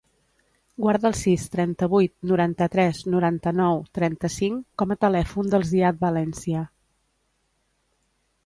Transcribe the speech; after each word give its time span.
Guarda 0.85 1.05
el 1.09 1.15
sis, 1.19 1.43
trenta-vuit, 1.55 2.13
noranta-tres, 2.31 3.03
noranta-nou, 3.17 3.83
trenta-cinc 3.99 4.65
com 4.83 4.95
a 4.97 5.01
telèfon 5.07 5.53
del 5.55 5.69
Ziad 5.73 6.03
Valencia. 6.09 6.65